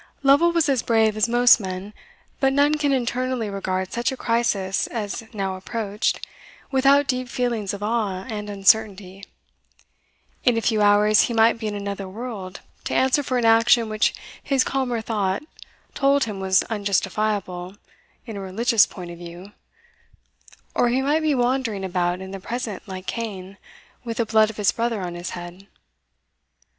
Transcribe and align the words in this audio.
Lovel 0.23 0.51
was 0.51 0.67
as 0.67 0.81
brave 0.81 1.15
as 1.15 1.29
most 1.29 1.59
men; 1.59 1.93
but 2.39 2.51
none 2.53 2.79
can 2.79 2.91
internally 2.91 3.51
regard 3.51 3.93
such 3.93 4.11
a 4.11 4.17
crisis 4.17 4.87
as 4.87 5.23
now 5.31 5.55
approached, 5.55 6.25
without 6.71 7.05
deep 7.05 7.29
feelings 7.29 7.71
of 7.71 7.83
awe 7.83 8.25
and 8.27 8.49
uncertainty. 8.49 9.23
In 10.43 10.57
a 10.57 10.61
few 10.61 10.81
hours 10.81 11.21
he 11.29 11.35
might 11.35 11.59
be 11.59 11.67
in 11.67 11.75
another 11.75 12.09
world 12.09 12.61
to 12.85 12.95
answer 12.95 13.21
for 13.21 13.37
an 13.37 13.45
action 13.45 13.89
which 13.89 14.15
his 14.41 14.63
calmer 14.63 15.01
thought 15.01 15.43
told 15.93 16.23
him 16.23 16.39
was 16.39 16.63
unjustifiable 16.63 17.75
in 18.25 18.35
a 18.35 18.41
religious 18.41 18.87
point 18.87 19.11
of 19.11 19.19
view, 19.19 19.51
or 20.73 20.89
he 20.89 21.03
might 21.03 21.21
be 21.21 21.35
wandering 21.35 21.85
about 21.85 22.21
in 22.21 22.31
the 22.31 22.39
present 22.39 22.87
like 22.87 23.05
Cain, 23.05 23.55
with 24.03 24.17
the 24.17 24.25
blood 24.25 24.49
of 24.49 24.57
his 24.57 24.71
brother 24.71 24.99
on 25.01 25.13
his 25.13 25.29
head. 25.37 25.67